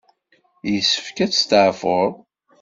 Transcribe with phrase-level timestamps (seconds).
[0.71, 2.11] Yessefk ad testeɛfuḍ.